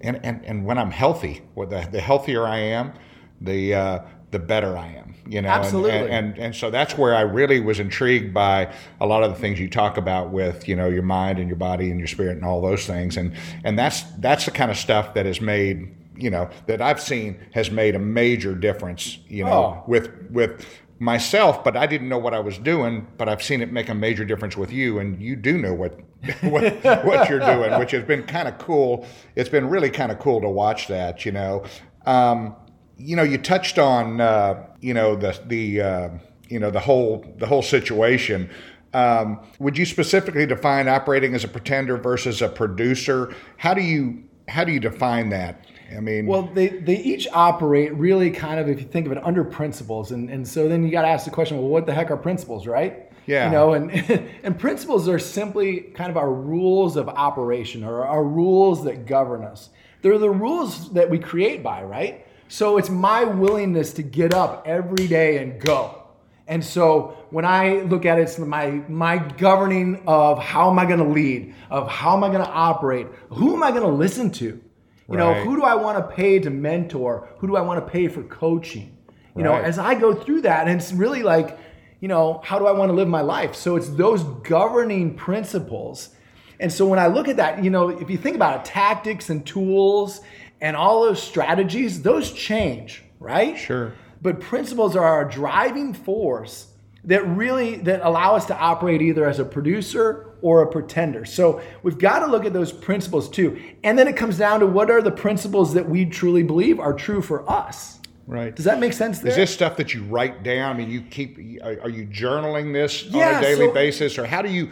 and, 0.00 0.20
and 0.24 0.44
and 0.44 0.64
when 0.64 0.78
I'm 0.78 0.90
healthy, 0.90 1.42
well, 1.54 1.68
the 1.68 1.88
the 1.90 2.00
healthier 2.00 2.46
I 2.46 2.58
am, 2.58 2.92
the 3.40 3.74
uh, 3.74 3.98
the 4.30 4.38
better 4.38 4.76
I 4.76 4.88
am. 4.88 5.14
You 5.28 5.42
know, 5.42 5.48
Absolutely. 5.48 5.90
And, 5.98 6.08
and 6.08 6.38
and 6.38 6.54
so 6.54 6.70
that's 6.70 6.96
where 6.96 7.14
I 7.14 7.22
really 7.22 7.58
was 7.60 7.80
intrigued 7.80 8.32
by 8.32 8.72
a 9.00 9.06
lot 9.06 9.24
of 9.24 9.32
the 9.32 9.38
things 9.40 9.58
you 9.58 9.68
talk 9.68 9.96
about 9.96 10.30
with 10.30 10.68
you 10.68 10.76
know 10.76 10.88
your 10.88 11.02
mind 11.02 11.38
and 11.38 11.48
your 11.48 11.56
body 11.56 11.90
and 11.90 11.98
your 11.98 12.06
spirit 12.06 12.36
and 12.36 12.44
all 12.44 12.60
those 12.60 12.86
things, 12.86 13.16
and 13.16 13.32
and 13.64 13.78
that's 13.78 14.02
that's 14.18 14.44
the 14.44 14.52
kind 14.52 14.70
of 14.70 14.76
stuff 14.76 15.14
that 15.14 15.26
has 15.26 15.40
made 15.40 15.94
you 16.16 16.30
know 16.30 16.48
that 16.66 16.80
I've 16.80 17.00
seen 17.00 17.38
has 17.52 17.70
made 17.70 17.94
a 17.94 17.98
major 17.98 18.54
difference. 18.54 19.18
You 19.28 19.44
know, 19.44 19.50
Oh. 19.50 19.84
with 19.86 20.10
with 20.30 20.64
myself, 20.98 21.62
but 21.62 21.76
I 21.76 21.86
didn't 21.86 22.08
know 22.08 22.18
what 22.18 22.34
I 22.34 22.40
was 22.40 22.58
doing. 22.58 23.06
But 23.18 23.28
I've 23.28 23.42
seen 23.42 23.60
it 23.60 23.72
make 23.72 23.88
a 23.88 23.94
major 23.94 24.24
difference 24.24 24.56
with 24.56 24.72
you, 24.72 24.98
and 24.98 25.20
you 25.20 25.36
do 25.36 25.58
know 25.58 25.74
what 25.74 25.98
what, 26.42 26.82
what 27.04 27.28
you're 27.28 27.40
doing, 27.40 27.78
which 27.78 27.92
has 27.92 28.04
been 28.04 28.22
kind 28.24 28.48
of 28.48 28.58
cool. 28.58 29.06
It's 29.34 29.48
been 29.48 29.68
really 29.68 29.90
kind 29.90 30.10
of 30.10 30.18
cool 30.18 30.40
to 30.40 30.48
watch 30.48 30.88
that. 30.88 31.24
You 31.24 31.32
know, 31.32 31.64
um, 32.06 32.56
you 32.96 33.16
know, 33.16 33.22
you 33.22 33.38
touched 33.38 33.78
on 33.78 34.20
uh, 34.20 34.66
you 34.80 34.94
know 34.94 35.16
the 35.16 35.38
the 35.46 35.80
uh, 35.80 36.08
you 36.48 36.58
know 36.58 36.70
the 36.70 36.80
whole 36.80 37.24
the 37.38 37.46
whole 37.46 37.62
situation. 37.62 38.50
Um, 38.94 39.40
would 39.58 39.76
you 39.76 39.84
specifically 39.84 40.46
define 40.46 40.88
operating 40.88 41.34
as 41.34 41.44
a 41.44 41.48
pretender 41.48 41.98
versus 41.98 42.40
a 42.40 42.48
producer? 42.48 43.34
How 43.58 43.74
do 43.74 43.82
you 43.82 44.24
how 44.48 44.64
do 44.64 44.72
you 44.72 44.80
define 44.80 45.28
that? 45.30 45.66
I 45.94 46.00
mean, 46.00 46.26
Well, 46.26 46.42
they, 46.42 46.68
they 46.68 46.96
each 46.96 47.28
operate 47.32 47.94
really 47.94 48.30
kind 48.30 48.58
of, 48.58 48.68
if 48.68 48.80
you 48.80 48.86
think 48.86 49.06
of 49.06 49.12
it, 49.12 49.22
under 49.22 49.44
principles. 49.44 50.10
And, 50.12 50.30
and 50.30 50.46
so 50.46 50.68
then 50.68 50.84
you 50.84 50.90
got 50.90 51.02
to 51.02 51.08
ask 51.08 51.24
the 51.24 51.30
question, 51.30 51.58
well, 51.58 51.68
what 51.68 51.86
the 51.86 51.94
heck 51.94 52.10
are 52.10 52.16
principles, 52.16 52.66
right? 52.66 53.10
Yeah. 53.26 53.46
You 53.46 53.52
know, 53.52 53.74
and, 53.74 53.90
and 54.42 54.58
principles 54.58 55.08
are 55.08 55.18
simply 55.18 55.80
kind 55.80 56.10
of 56.10 56.16
our 56.16 56.32
rules 56.32 56.96
of 56.96 57.08
operation 57.08 57.84
or 57.84 58.04
our 58.04 58.24
rules 58.24 58.84
that 58.84 59.06
govern 59.06 59.44
us. 59.44 59.70
They're 60.02 60.18
the 60.18 60.30
rules 60.30 60.92
that 60.92 61.10
we 61.10 61.18
create 61.18 61.62
by, 61.62 61.82
right? 61.82 62.26
So 62.48 62.78
it's 62.78 62.90
my 62.90 63.24
willingness 63.24 63.92
to 63.94 64.02
get 64.02 64.32
up 64.32 64.62
every 64.66 65.08
day 65.08 65.38
and 65.38 65.60
go. 65.60 66.02
And 66.48 66.64
so 66.64 67.26
when 67.30 67.44
I 67.44 67.80
look 67.80 68.06
at 68.06 68.18
it, 68.18 68.22
it's 68.22 68.38
my 68.38 68.82
my 68.88 69.18
governing 69.18 70.02
of 70.06 70.38
how 70.38 70.70
am 70.70 70.78
I 70.78 70.86
going 70.86 71.00
to 71.00 71.08
lead, 71.08 71.54
of 71.70 71.90
how 71.90 72.16
am 72.16 72.22
I 72.22 72.28
going 72.28 72.44
to 72.44 72.50
operate, 72.50 73.08
who 73.30 73.54
am 73.54 73.64
I 73.64 73.70
going 73.70 73.82
to 73.82 73.88
listen 73.88 74.30
to, 74.32 74.60
you 75.08 75.16
know, 75.16 75.34
who 75.34 75.56
do 75.56 75.62
I 75.62 75.74
want 75.74 75.98
to 75.98 76.14
pay 76.14 76.38
to 76.40 76.50
mentor, 76.50 77.28
who 77.38 77.46
do 77.46 77.56
I 77.56 77.60
want 77.60 77.84
to 77.84 77.90
pay 77.90 78.08
for 78.08 78.22
coaching, 78.24 78.96
you 79.36 79.42
know, 79.42 79.54
as 79.54 79.78
I 79.78 79.94
go 79.94 80.14
through 80.14 80.42
that, 80.42 80.66
and 80.66 80.80
it's 80.80 80.92
really 80.92 81.22
like, 81.22 81.58
you 82.00 82.08
know, 82.08 82.40
how 82.44 82.58
do 82.58 82.66
I 82.66 82.72
want 82.72 82.90
to 82.90 82.94
live 82.94 83.08
my 83.08 83.20
life? 83.20 83.54
So 83.54 83.76
it's 83.76 83.88
those 83.88 84.22
governing 84.24 85.14
principles. 85.14 86.10
And 86.58 86.72
so 86.72 86.86
when 86.86 86.98
I 86.98 87.06
look 87.06 87.28
at 87.28 87.36
that, 87.36 87.62
you 87.62 87.70
know, 87.70 87.88
if 87.90 88.10
you 88.10 88.16
think 88.16 88.36
about 88.36 88.60
it, 88.60 88.64
tactics 88.64 89.30
and 89.30 89.46
tools 89.46 90.20
and 90.60 90.76
all 90.76 91.02
those 91.02 91.22
strategies, 91.22 92.02
those 92.02 92.32
change, 92.32 93.04
right? 93.20 93.56
Sure. 93.58 93.92
But 94.22 94.40
principles 94.40 94.96
are 94.96 95.04
our 95.04 95.24
driving 95.24 95.92
force 95.92 96.68
that 97.04 97.26
really 97.26 97.76
that 97.76 98.00
allow 98.02 98.34
us 98.34 98.46
to 98.46 98.56
operate 98.56 99.00
either 99.00 99.26
as 99.26 99.38
a 99.38 99.44
producer 99.44 100.35
or 100.46 100.62
a 100.62 100.66
pretender. 100.68 101.24
So 101.24 101.60
we've 101.82 101.98
got 101.98 102.20
to 102.20 102.26
look 102.26 102.44
at 102.44 102.52
those 102.52 102.70
principles 102.70 103.28
too. 103.28 103.60
And 103.82 103.98
then 103.98 104.06
it 104.06 104.16
comes 104.16 104.38
down 104.38 104.60
to 104.60 104.66
what 104.66 104.92
are 104.92 105.02
the 105.02 105.10
principles 105.10 105.74
that 105.74 105.88
we 105.88 106.06
truly 106.06 106.44
believe 106.44 106.78
are 106.78 106.92
true 106.92 107.20
for 107.20 107.50
us. 107.50 107.98
right. 108.28 108.54
Does 108.54 108.64
that 108.64 108.78
make 108.78 108.92
sense 108.92 109.18
there? 109.18 109.30
Is 109.30 109.36
this 109.36 109.52
stuff 109.52 109.76
that 109.78 109.92
you 109.92 110.04
write 110.04 110.44
down? 110.44 110.76
I 110.76 110.78
mean, 110.78 110.88
you 110.88 111.00
keep. 111.00 111.36
Are, 111.64 111.80
are 111.82 111.88
you 111.88 112.06
journaling 112.06 112.72
this 112.72 113.02
Yeah, 113.06 113.30
on 113.30 113.34
a 113.38 113.40
daily 113.40 113.66
so- 113.66 113.74
basis, 113.74 114.18
or 114.18 114.24
how 114.26 114.40
do 114.40 114.48
you? 114.50 114.70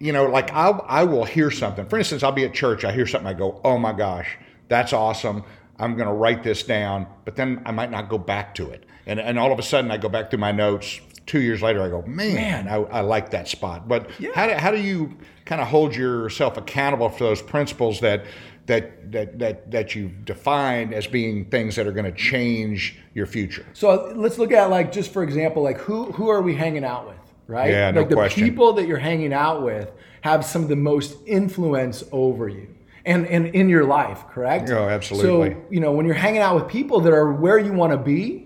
You 0.00 0.12
know, 0.12 0.24
like 0.26 0.50
I 0.52 0.70
I 0.70 1.04
will 1.04 1.24
hear 1.24 1.50
something. 1.52 1.86
For 1.86 1.96
instance, 1.98 2.24
I'll 2.24 2.32
be 2.32 2.44
at 2.44 2.52
church. 2.54 2.84
I 2.84 2.90
hear 2.90 3.06
something. 3.06 3.28
I 3.28 3.34
go, 3.34 3.60
"Oh 3.64 3.78
my 3.78 3.92
gosh, 3.92 4.36
that's 4.68 4.92
awesome." 4.92 5.44
I'm 5.78 5.94
going 5.96 6.08
to 6.08 6.14
write 6.14 6.42
this 6.44 6.62
down, 6.62 7.06
but 7.24 7.36
then 7.36 7.60
I 7.66 7.70
might 7.72 7.90
not 7.90 8.08
go 8.08 8.16
back 8.18 8.54
to 8.56 8.70
it. 8.70 8.84
And 9.06 9.20
and 9.20 9.38
all 9.38 9.52
of 9.52 9.58
a 9.60 9.62
sudden, 9.62 9.90
I 9.92 9.96
go 9.98 10.08
back 10.08 10.30
through 10.30 10.40
my 10.40 10.52
notes. 10.52 11.00
Two 11.26 11.40
years 11.40 11.62
later, 11.62 11.82
I 11.82 11.88
go, 11.88 12.02
"Man, 12.02 12.68
I, 12.68 12.76
I 12.76 13.00
like 13.00 13.30
that 13.30 13.48
spot." 13.48 13.88
But 13.88 14.10
how 14.34 14.46
do 14.46 14.54
how 14.54 14.70
do 14.70 14.80
you 14.80 15.16
kind 15.44 15.60
of 15.60 15.68
hold 15.68 15.94
yourself 15.94 16.56
accountable 16.56 17.08
for 17.08 17.24
those 17.24 17.42
principles 17.42 18.00
that? 18.00 18.24
That, 18.66 19.12
that, 19.12 19.38
that, 19.40 19.70
that 19.72 19.94
you've 19.94 20.24
defined 20.24 20.94
as 20.94 21.06
being 21.06 21.44
things 21.50 21.76
that 21.76 21.86
are 21.86 21.92
going 21.92 22.06
to 22.06 22.18
change 22.18 22.98
your 23.12 23.26
future. 23.26 23.66
So 23.74 24.10
let's 24.16 24.38
look 24.38 24.52
at 24.52 24.70
like 24.70 24.90
just 24.90 25.12
for 25.12 25.22
example, 25.22 25.62
like 25.62 25.76
who 25.76 26.12
who 26.12 26.30
are 26.30 26.40
we 26.40 26.54
hanging 26.54 26.82
out 26.82 27.06
with? 27.06 27.18
right? 27.46 27.70
Yeah, 27.70 27.90
no 27.90 28.00
like 28.00 28.08
the 28.08 28.14
question. 28.14 28.44
people 28.44 28.72
that 28.74 28.86
you're 28.86 28.98
hanging 28.98 29.32
out 29.32 29.62
with 29.62 29.90
have 30.22 30.44
some 30.44 30.62
of 30.62 30.68
the 30.68 30.76
most 30.76 31.16
influence 31.26 32.04
over 32.12 32.48
you 32.48 32.68
and, 33.04 33.26
and 33.26 33.48
in 33.48 33.68
your 33.68 33.84
life, 33.84 34.24
correct? 34.28 34.70
Oh, 34.70 34.88
absolutely. 34.88 35.52
So, 35.52 35.62
you 35.70 35.80
know, 35.80 35.92
when 35.92 36.06
you're 36.06 36.14
hanging 36.14 36.40
out 36.40 36.54
with 36.56 36.68
people 36.68 37.00
that 37.00 37.12
are 37.12 37.32
where 37.32 37.58
you 37.58 37.72
want 37.72 37.92
to 37.92 37.98
be 37.98 38.43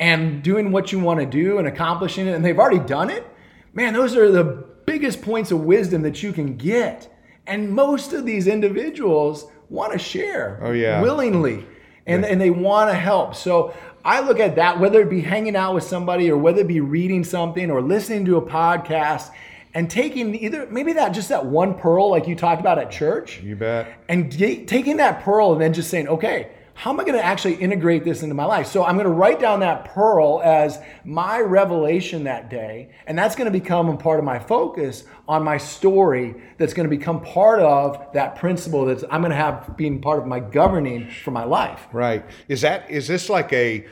and 0.00 0.42
doing 0.42 0.70
what 0.72 0.92
you 0.92 0.98
want 1.00 1.20
to 1.20 1.26
do 1.26 1.58
and 1.58 1.66
accomplishing 1.66 2.26
it, 2.26 2.34
and 2.34 2.44
they've 2.44 2.58
already 2.58 2.78
done 2.86 3.10
it, 3.10 3.26
man, 3.74 3.92
those 3.94 4.16
are 4.16 4.30
the 4.30 4.44
biggest 4.86 5.22
points 5.22 5.50
of 5.50 5.60
wisdom 5.64 6.02
that 6.02 6.22
you 6.22 6.32
can 6.32 6.56
get. 6.56 7.12
And 7.46 7.70
most 7.70 8.12
of 8.12 8.24
these 8.26 8.46
individuals 8.46 9.46
want 9.70 9.92
to 9.92 9.98
share 9.98 10.58
Oh, 10.62 10.72
yeah. 10.72 11.00
willingly 11.02 11.66
and, 12.06 12.24
and 12.24 12.40
they 12.40 12.50
want 12.50 12.90
to 12.90 12.94
help. 12.94 13.34
So 13.34 13.74
I 14.04 14.20
look 14.20 14.40
at 14.40 14.56
that, 14.56 14.78
whether 14.80 15.00
it 15.02 15.10
be 15.10 15.20
hanging 15.20 15.56
out 15.56 15.74
with 15.74 15.84
somebody 15.84 16.30
or 16.30 16.38
whether 16.38 16.60
it 16.60 16.68
be 16.68 16.80
reading 16.80 17.24
something 17.24 17.70
or 17.70 17.82
listening 17.82 18.24
to 18.26 18.36
a 18.36 18.42
podcast 18.42 19.30
and 19.74 19.90
taking 19.90 20.34
either 20.34 20.66
maybe 20.70 20.94
that 20.94 21.10
just 21.10 21.28
that 21.28 21.44
one 21.44 21.74
pearl 21.74 22.10
like 22.10 22.26
you 22.26 22.34
talked 22.34 22.60
about 22.60 22.78
at 22.78 22.90
church 22.90 23.40
You 23.42 23.56
bet. 23.56 23.92
and 24.08 24.34
ga- 24.34 24.64
taking 24.64 24.96
that 24.98 25.22
pearl 25.22 25.52
and 25.52 25.60
then 25.60 25.74
just 25.74 25.90
saying, 25.90 26.08
okay, 26.08 26.48
how 26.78 26.92
am 26.92 27.00
I 27.00 27.02
going 27.02 27.18
to 27.18 27.24
actually 27.24 27.56
integrate 27.56 28.04
this 28.04 28.22
into 28.22 28.36
my 28.36 28.44
life? 28.44 28.68
So 28.68 28.84
I'm 28.84 28.94
going 28.94 29.08
to 29.08 29.12
write 29.12 29.40
down 29.40 29.58
that 29.60 29.86
pearl 29.86 30.40
as 30.44 30.78
my 31.04 31.40
revelation 31.40 32.22
that 32.22 32.50
day, 32.50 32.90
and 33.08 33.18
that's 33.18 33.34
going 33.34 33.52
to 33.52 33.58
become 33.58 33.88
a 33.88 33.96
part 33.96 34.20
of 34.20 34.24
my 34.24 34.38
focus 34.38 35.02
on 35.26 35.42
my 35.42 35.58
story. 35.58 36.36
That's 36.56 36.72
going 36.74 36.88
to 36.88 36.96
become 36.96 37.20
part 37.20 37.58
of 37.58 38.12
that 38.12 38.36
principle 38.36 38.84
that 38.84 39.02
I'm 39.10 39.22
going 39.22 39.32
to 39.32 39.36
have 39.36 39.76
being 39.76 40.00
part 40.00 40.20
of 40.20 40.28
my 40.28 40.38
governing 40.38 41.10
for 41.10 41.32
my 41.32 41.42
life. 41.42 41.88
Right. 41.92 42.24
Is 42.46 42.60
that 42.60 42.88
is 42.88 43.08
this 43.08 43.28
like 43.28 43.52
a 43.52 43.84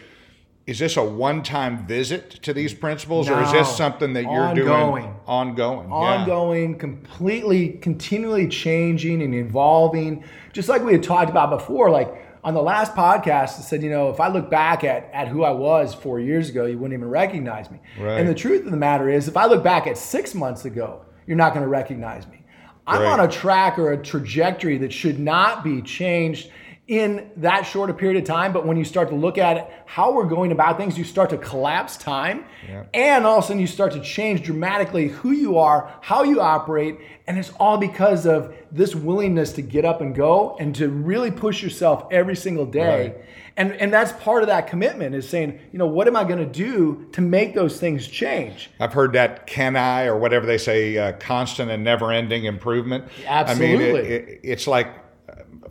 is 0.68 0.78
this 0.78 0.96
a 0.96 1.02
one-time 1.02 1.86
visit 1.88 2.30
to 2.42 2.52
these 2.52 2.72
principles, 2.74 3.28
or 3.28 3.40
is 3.42 3.50
this 3.50 3.76
something 3.76 4.12
that 4.12 4.24
you're 4.24 4.30
Ongoing. 4.32 5.02
doing 5.02 5.16
ongoing? 5.26 5.88
Yeah. 5.88 5.94
ongoing, 5.94 6.78
completely, 6.78 7.70
continually 7.70 8.48
changing 8.48 9.22
and 9.22 9.34
evolving. 9.34 10.24
Just 10.52 10.68
like 10.68 10.82
we 10.82 10.92
had 10.92 11.02
talked 11.04 11.30
about 11.30 11.50
before, 11.50 11.90
like 11.90 12.25
on 12.46 12.54
the 12.54 12.62
last 12.62 12.94
podcast, 12.94 13.58
I 13.58 13.62
said, 13.62 13.82
you 13.82 13.90
know, 13.90 14.08
if 14.08 14.20
I 14.20 14.28
look 14.28 14.48
back 14.48 14.84
at, 14.84 15.10
at 15.12 15.26
who 15.26 15.42
I 15.42 15.50
was 15.50 15.92
four 15.94 16.20
years 16.20 16.48
ago, 16.48 16.64
you 16.66 16.78
wouldn't 16.78 16.96
even 16.96 17.10
recognize 17.10 17.68
me. 17.72 17.80
Right. 17.98 18.20
And 18.20 18.28
the 18.28 18.34
truth 18.34 18.64
of 18.64 18.70
the 18.70 18.76
matter 18.76 19.08
is, 19.08 19.26
if 19.26 19.36
I 19.36 19.46
look 19.46 19.64
back 19.64 19.88
at 19.88 19.98
six 19.98 20.32
months 20.32 20.64
ago, 20.64 21.04
you're 21.26 21.36
not 21.36 21.54
going 21.54 21.64
to 21.64 21.68
recognize 21.68 22.24
me. 22.28 22.44
I'm 22.86 23.02
Right. 23.02 23.18
on 23.18 23.20
a 23.20 23.28
track 23.28 23.80
or 23.80 23.90
a 23.90 24.00
trajectory 24.00 24.78
that 24.78 24.92
should 24.92 25.18
not 25.18 25.64
be 25.64 25.82
changed 25.82 26.50
in 26.88 27.30
that 27.36 27.62
short 27.62 27.90
a 27.90 27.94
period 27.94 28.22
of 28.22 28.26
time. 28.26 28.52
But 28.52 28.64
when 28.64 28.76
you 28.76 28.84
start 28.84 29.08
to 29.08 29.14
look 29.14 29.38
at 29.38 29.56
it, 29.56 29.66
how 29.86 30.12
we're 30.12 30.26
going 30.26 30.52
about 30.52 30.76
things, 30.76 30.96
you 30.96 31.04
start 31.04 31.30
to 31.30 31.38
collapse 31.38 31.96
time. 31.96 32.44
Yeah. 32.68 32.84
And 32.94 33.26
all 33.26 33.38
of 33.38 33.44
a 33.44 33.46
sudden, 33.48 33.60
you 33.60 33.66
start 33.66 33.92
to 33.92 34.00
change 34.00 34.44
dramatically 34.44 35.08
who 35.08 35.32
you 35.32 35.58
are, 35.58 35.92
how 36.00 36.22
you 36.22 36.40
operate. 36.40 36.98
And 37.26 37.38
it's 37.38 37.50
all 37.58 37.76
because 37.78 38.24
of 38.24 38.54
this 38.70 38.94
willingness 38.94 39.52
to 39.54 39.62
get 39.62 39.84
up 39.84 40.00
and 40.00 40.14
go 40.14 40.56
and 40.60 40.74
to 40.76 40.88
really 40.88 41.32
push 41.32 41.62
yourself 41.62 42.06
every 42.12 42.36
single 42.36 42.66
day. 42.66 43.08
Right. 43.08 43.16
And, 43.58 43.72
and 43.72 43.92
that's 43.92 44.12
part 44.22 44.42
of 44.42 44.48
that 44.48 44.66
commitment 44.68 45.14
is 45.14 45.26
saying, 45.26 45.58
you 45.72 45.78
know, 45.78 45.86
what 45.86 46.06
am 46.06 46.14
I 46.14 46.24
going 46.24 46.38
to 46.38 46.44
do 46.44 47.08
to 47.12 47.22
make 47.22 47.54
those 47.54 47.80
things 47.80 48.06
change? 48.06 48.70
I've 48.78 48.92
heard 48.92 49.14
that 49.14 49.46
CANI 49.46 50.06
or 50.06 50.18
whatever 50.18 50.44
they 50.44 50.58
say, 50.58 50.98
uh, 50.98 51.12
constant 51.12 51.70
and 51.70 51.82
never-ending 51.82 52.44
improvement. 52.44 53.04
I 53.26 53.54
mean, 53.54 53.80
Absolutely. 53.80 54.00
it, 54.00 54.28
it, 54.28 54.40
it's 54.42 54.66
like 54.66 54.88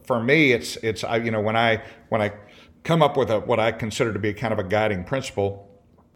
for 0.06 0.22
me, 0.22 0.52
it's 0.52 0.78
it's 0.78 1.04
I, 1.04 1.18
you 1.18 1.32
know 1.32 1.42
when 1.42 1.56
I 1.56 1.84
when 2.10 2.22
I 2.22 2.34
come 2.84 3.02
up 3.02 3.18
with 3.18 3.30
a 3.30 3.40
what 3.40 3.60
I 3.60 3.72
consider 3.72 4.14
to 4.14 4.20
be 4.20 4.34
kind 4.34 4.54
of 4.54 4.60
a 4.60 4.64
guiding 4.64 5.04
principle, 5.04 5.70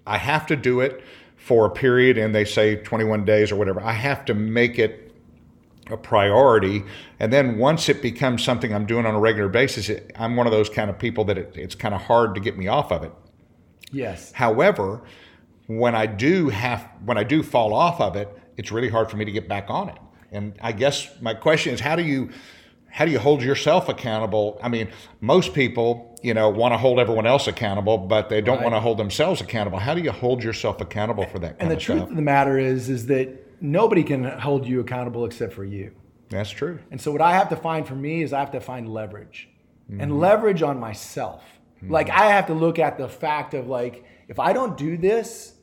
I 0.05 0.17
have 0.17 0.45
to 0.47 0.55
do 0.55 0.79
it 0.79 1.03
for 1.35 1.65
a 1.65 1.69
period, 1.69 2.17
and 2.17 2.33
they 2.35 2.45
say 2.45 2.75
21 2.75 3.25
days 3.25 3.51
or 3.51 3.55
whatever. 3.55 3.81
I 3.81 3.93
have 3.93 4.25
to 4.25 4.33
make 4.33 4.77
it 4.77 5.11
a 5.89 5.97
priority, 5.97 6.83
and 7.19 7.33
then 7.33 7.57
once 7.57 7.89
it 7.89 8.01
becomes 8.01 8.43
something 8.43 8.73
I'm 8.73 8.85
doing 8.85 9.05
on 9.05 9.15
a 9.15 9.19
regular 9.19 9.49
basis, 9.49 9.89
it, 9.89 10.11
I'm 10.15 10.35
one 10.35 10.45
of 10.45 10.51
those 10.51 10.69
kind 10.69 10.89
of 10.89 10.99
people 10.99 11.25
that 11.25 11.37
it, 11.37 11.53
it's 11.55 11.75
kind 11.75 11.95
of 11.95 12.01
hard 12.01 12.35
to 12.35 12.41
get 12.41 12.57
me 12.57 12.67
off 12.67 12.91
of 12.91 13.03
it. 13.03 13.11
Yes. 13.91 14.31
However, 14.31 15.01
when 15.67 15.95
I 15.95 16.05
do 16.05 16.49
have 16.49 16.87
when 17.05 17.17
I 17.17 17.23
do 17.23 17.43
fall 17.43 17.73
off 17.73 17.99
of 18.01 18.15
it, 18.15 18.29
it's 18.57 18.71
really 18.71 18.89
hard 18.89 19.09
for 19.09 19.17
me 19.17 19.25
to 19.25 19.31
get 19.31 19.47
back 19.47 19.65
on 19.69 19.89
it. 19.89 19.97
And 20.31 20.57
I 20.61 20.71
guess 20.71 21.09
my 21.21 21.33
question 21.33 21.73
is 21.73 21.79
how 21.79 21.95
do 21.95 22.03
you 22.03 22.29
how 22.91 23.05
do 23.05 23.11
you 23.11 23.19
hold 23.19 23.41
yourself 23.43 23.87
accountable? 23.89 24.59
I 24.63 24.69
mean, 24.69 24.89
most 25.21 25.53
people, 25.53 26.17
you 26.23 26.33
know, 26.33 26.49
want 26.49 26.73
to 26.73 26.77
hold 26.77 26.99
everyone 26.99 27.25
else 27.25 27.47
accountable, 27.47 27.97
but 27.97 28.29
they 28.29 28.41
don't 28.41 28.57
Right. 28.57 28.63
want 28.63 28.75
to 28.75 28.79
hold 28.79 28.97
themselves 28.97 29.41
accountable. 29.41 29.79
How 29.79 29.93
do 29.93 30.01
you 30.01 30.11
hold 30.11 30.43
yourself 30.43 30.81
accountable 30.81 31.25
for 31.25 31.39
that 31.39 31.55
And 31.59 31.69
the 31.69 31.75
of 31.75 31.81
truth 31.81 31.97
stuff? 31.99 32.09
of 32.09 32.15
the 32.15 32.21
matter 32.21 32.57
is, 32.57 32.89
is 32.89 33.05
that 33.07 33.29
nobody 33.61 34.03
can 34.03 34.23
hold 34.23 34.65
you 34.65 34.79
accountable 34.79 35.25
except 35.25 35.53
for 35.53 35.63
you. 35.65 35.91
That's 36.29 36.49
true. 36.49 36.79
And 36.91 36.99
so 37.01 37.11
what 37.11 37.21
I 37.21 37.33
have 37.33 37.49
to 37.49 37.55
find 37.55 37.87
for 37.87 37.95
me 37.95 38.21
is 38.21 38.33
I 38.33 38.39
have 38.39 38.51
to 38.51 38.59
find 38.61 38.87
leverage 38.93 39.49
Mm-hmm. 39.89 40.01
and 40.01 40.19
leverage 40.19 40.61
on 40.61 40.79
myself. 40.79 41.41
Like 41.81 42.09
I 42.11 42.25
have 42.31 42.45
to 42.47 42.53
look 42.53 42.77
at 42.77 42.97
the 42.99 43.07
fact 43.07 43.53
of 43.55 43.67
like, 43.67 44.03
if 44.27 44.37
I 44.39 44.51
don't 44.53 44.77
do 44.77 44.97
this, 44.97 45.53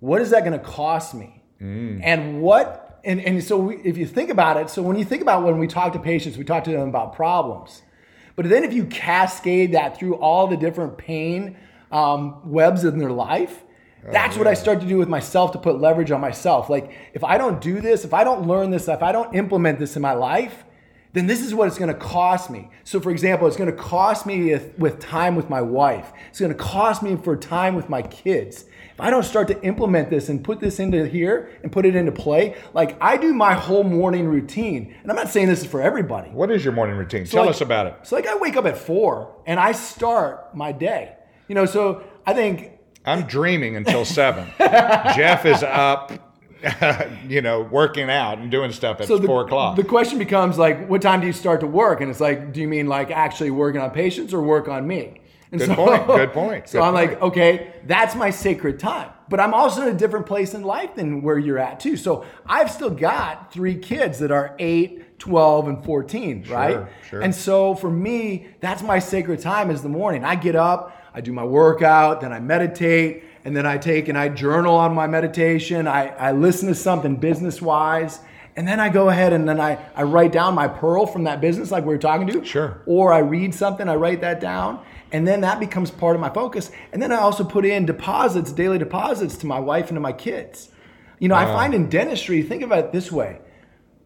what 0.00 0.20
is 0.20 0.30
that 0.30 0.40
going 0.44 0.58
to 0.58 0.64
cost 0.64 1.14
me? 1.14 1.42
Mm. 1.60 2.00
And 2.02 2.40
what, 2.42 2.87
and, 3.08 3.20
and 3.20 3.42
so 3.42 3.56
we, 3.56 3.76
if 3.78 3.96
you 3.96 4.06
think 4.06 4.30
about 4.30 4.56
it, 4.58 4.68
so 4.70 4.82
when 4.82 4.96
you 4.96 5.04
think 5.04 5.22
about 5.22 5.42
when 5.42 5.58
we 5.58 5.66
talk 5.66 5.92
to 5.94 5.98
patients, 5.98 6.36
we 6.36 6.44
talk 6.44 6.64
to 6.64 6.70
them 6.70 6.88
about 6.88 7.14
problems. 7.14 7.82
But 8.36 8.48
then 8.48 8.62
if 8.64 8.72
you 8.72 8.84
cascade 8.84 9.72
that 9.72 9.98
through 9.98 10.16
all 10.16 10.46
the 10.46 10.56
different 10.56 10.98
pain 10.98 11.56
um, 11.90 12.40
webs 12.44 12.84
in 12.84 12.98
their 12.98 13.10
life, 13.10 13.64
that's 14.12 14.36
what 14.36 14.46
I 14.46 14.54
start 14.54 14.80
to 14.80 14.86
do 14.86 14.96
with 14.96 15.08
myself 15.08 15.52
to 15.52 15.58
put 15.58 15.80
leverage 15.80 16.10
on 16.10 16.20
myself. 16.20 16.70
Like 16.70 16.92
if 17.14 17.24
I 17.24 17.36
don't 17.36 17.60
do 17.60 17.80
this, 17.80 18.04
if 18.04 18.14
I 18.14 18.24
don't 18.24 18.46
learn 18.46 18.70
this, 18.70 18.88
if 18.88 19.02
I 19.02 19.10
don't 19.10 19.34
implement 19.34 19.78
this 19.78 19.96
in 19.96 20.02
my 20.02 20.12
life, 20.12 20.64
then 21.12 21.26
this 21.26 21.40
is 21.40 21.54
what 21.54 21.68
it's 21.68 21.78
going 21.78 21.92
to 21.92 21.98
cost 21.98 22.50
me. 22.50 22.68
So, 22.84 23.00
for 23.00 23.10
example, 23.10 23.48
it's 23.48 23.56
going 23.56 23.70
to 23.70 23.76
cost 23.76 24.26
me 24.26 24.52
with, 24.52 24.78
with 24.78 25.00
time 25.00 25.36
with 25.36 25.48
my 25.48 25.62
wife. 25.62 26.12
It's 26.28 26.40
going 26.40 26.52
to 26.52 26.58
cost 26.58 27.02
me 27.02 27.16
for 27.16 27.36
time 27.36 27.74
with 27.74 27.88
my 27.88 28.02
kids. 28.02 28.64
If 28.92 29.00
I 29.00 29.10
don't 29.10 29.22
start 29.22 29.48
to 29.48 29.62
implement 29.62 30.10
this 30.10 30.28
and 30.28 30.42
put 30.42 30.60
this 30.60 30.80
into 30.80 31.06
here 31.06 31.50
and 31.62 31.70
put 31.72 31.86
it 31.86 31.94
into 31.94 32.12
play, 32.12 32.56
like 32.74 32.96
I 33.00 33.16
do 33.16 33.32
my 33.32 33.54
whole 33.54 33.84
morning 33.84 34.26
routine, 34.26 34.94
and 35.02 35.10
I'm 35.10 35.16
not 35.16 35.28
saying 35.30 35.48
this 35.48 35.60
is 35.60 35.66
for 35.66 35.80
everybody. 35.80 36.30
What 36.30 36.50
is 36.50 36.64
your 36.64 36.74
morning 36.74 36.96
routine? 36.96 37.24
Tell 37.24 37.44
like- 37.44 37.50
us 37.50 37.60
about 37.60 37.86
it. 37.86 37.94
So, 38.02 38.16
like, 38.16 38.26
I 38.26 38.36
wake 38.36 38.56
up 38.56 38.66
at 38.66 38.76
four 38.76 39.34
and 39.46 39.58
I 39.58 39.72
start 39.72 40.54
my 40.54 40.72
day. 40.72 41.14
You 41.46 41.54
know, 41.54 41.64
so 41.64 42.02
I 42.26 42.34
think 42.34 42.72
I'm 43.04 43.22
dreaming 43.22 43.76
until 43.76 44.04
seven. 44.04 44.46
Jeff 44.58 45.46
is 45.46 45.62
up, 45.62 46.27
you 47.28 47.40
know, 47.40 47.62
working 47.62 48.10
out 48.10 48.38
and 48.38 48.50
doing 48.50 48.72
stuff 48.72 49.00
at 49.00 49.08
so 49.08 49.18
the, 49.18 49.26
four 49.26 49.44
o'clock. 49.44 49.76
The 49.76 49.84
question 49.84 50.18
becomes 50.18 50.58
like, 50.58 50.88
what 50.88 51.02
time 51.02 51.20
do 51.20 51.26
you 51.26 51.32
start 51.32 51.60
to 51.60 51.66
work? 51.66 52.00
And 52.00 52.10
it's 52.10 52.20
like, 52.20 52.52
do 52.52 52.60
you 52.60 52.68
mean 52.68 52.86
like 52.86 53.10
actually 53.10 53.50
working 53.50 53.80
on 53.80 53.90
patients 53.90 54.34
or 54.34 54.42
work 54.42 54.68
on 54.68 54.86
me? 54.86 55.20
And 55.50 55.60
Good 55.60 55.76
point, 55.76 56.06
good 56.06 56.32
point, 56.32 56.68
So 56.68 56.80
good 56.80 56.84
I'm 56.86 56.94
like, 56.94 57.22
okay, 57.22 57.72
that's 57.86 58.14
my 58.14 58.30
sacred 58.30 58.78
time. 58.78 59.10
But 59.30 59.40
I'm 59.40 59.54
also 59.54 59.82
in 59.82 59.94
a 59.94 59.98
different 59.98 60.26
place 60.26 60.54
in 60.54 60.62
life 60.62 60.94
than 60.94 61.22
where 61.22 61.38
you're 61.38 61.58
at 61.58 61.80
too. 61.80 61.96
So 61.96 62.24
I've 62.46 62.70
still 62.70 62.90
got 62.90 63.52
three 63.52 63.76
kids 63.76 64.18
that 64.18 64.30
are 64.30 64.54
8, 64.58 65.18
12, 65.18 65.68
and 65.68 65.84
14, 65.84 66.44
right? 66.48 66.86
sure. 67.08 67.20
And 67.20 67.34
so 67.34 67.74
for 67.74 67.90
me, 67.90 68.48
that's 68.60 68.82
my 68.82 68.98
sacred 68.98 69.40
time 69.40 69.70
is 69.70 69.82
the 69.82 69.88
morning. 69.88 70.24
I 70.24 70.34
get 70.34 70.54
up, 70.54 70.96
I 71.14 71.20
do 71.20 71.32
my 71.32 71.44
workout, 71.44 72.20
then 72.20 72.32
I 72.32 72.40
meditate, 72.40 73.24
and 73.48 73.56
then 73.56 73.64
I 73.64 73.78
take 73.78 74.08
and 74.08 74.18
I 74.18 74.28
journal 74.28 74.74
on 74.74 74.94
my 74.94 75.06
meditation. 75.06 75.88
I, 75.88 76.08
I 76.08 76.32
listen 76.32 76.68
to 76.68 76.74
something 76.74 77.16
business 77.16 77.62
wise. 77.62 78.20
And 78.56 78.68
then 78.68 78.78
I 78.78 78.90
go 78.90 79.08
ahead 79.08 79.32
and 79.32 79.48
then 79.48 79.58
I, 79.58 79.78
I 79.94 80.02
write 80.02 80.32
down 80.32 80.54
my 80.54 80.68
pearl 80.68 81.06
from 81.06 81.24
that 81.24 81.40
business, 81.40 81.70
like 81.70 81.84
we 81.84 81.94
were 81.94 81.98
talking 81.98 82.26
to. 82.26 82.44
Sure. 82.44 82.82
Or 82.84 83.10
I 83.10 83.20
read 83.20 83.54
something, 83.54 83.88
I 83.88 83.94
write 83.94 84.20
that 84.20 84.38
down, 84.38 84.84
and 85.12 85.26
then 85.26 85.40
that 85.40 85.60
becomes 85.60 85.90
part 85.90 86.14
of 86.14 86.20
my 86.20 86.28
focus. 86.28 86.70
And 86.92 87.00
then 87.00 87.10
I 87.10 87.16
also 87.16 87.42
put 87.42 87.64
in 87.64 87.86
deposits, 87.86 88.52
daily 88.52 88.76
deposits 88.76 89.38
to 89.38 89.46
my 89.46 89.58
wife 89.58 89.88
and 89.88 89.96
to 89.96 90.00
my 90.00 90.12
kids. 90.12 90.68
You 91.18 91.28
know, 91.28 91.34
I 91.34 91.46
find 91.46 91.72
in 91.72 91.88
dentistry, 91.88 92.42
think 92.42 92.62
about 92.62 92.80
it 92.80 92.92
this 92.92 93.10
way 93.10 93.40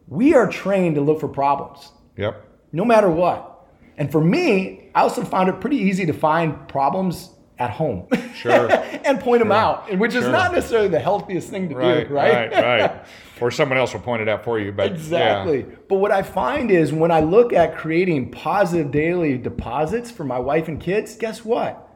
we 0.07 0.35
are 0.35 0.49
trained 0.49 0.95
to 0.95 1.01
look 1.01 1.19
for 1.19 1.29
problems 1.29 1.91
yep. 2.17 2.47
no 2.71 2.85
matter 2.85 3.11
what. 3.11 3.67
And 3.97 4.13
for 4.13 4.21
me, 4.21 4.91
I 4.95 5.01
also 5.01 5.25
found 5.25 5.49
it 5.49 5.61
pretty 5.61 5.79
easy 5.79 6.07
to 6.07 6.13
find 6.13 6.69
problems 6.69 7.31
at 7.59 7.71
home. 7.71 8.07
Sure. 8.35 8.71
and 9.05 9.21
point 9.21 9.41
them 9.41 9.53
out, 9.53 9.91
and 9.91 10.01
which 10.01 10.15
is 10.15 10.27
not 10.27 10.53
necessarily 10.53 10.89
the 10.89 10.99
healthiest 10.99 11.49
thing 11.49 11.69
to 11.69 11.75
Right, 11.77 12.09
do, 12.09 12.15
right? 12.15 12.53
right, 12.53 12.81
right. 12.81 13.05
Or 13.41 13.51
someone 13.51 13.77
else 13.79 13.93
will 13.93 14.01
point 14.01 14.23
it 14.23 14.29
out 14.29 14.45
for 14.45 14.59
you. 14.61 14.73
But 14.73 14.91
yeah. 14.91 14.97
Exactly. 14.97 15.67
But 15.89 15.97
what 15.97 16.13
I 16.13 16.23
find 16.23 16.71
is 16.71 16.93
when 16.93 17.11
I 17.11 17.21
look 17.21 17.53
at 17.53 17.77
creating 17.77 18.31
positive 18.31 18.91
daily 18.91 19.37
deposits 19.37 20.11
for 20.11 20.25
my 20.25 20.39
wife 20.39 20.69
and 20.69 20.81
kids, 20.81 21.17
guess 21.17 21.45
what? 21.45 21.89